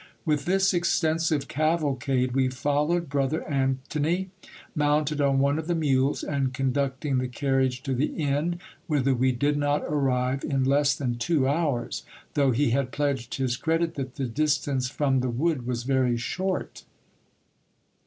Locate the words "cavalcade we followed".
1.47-3.07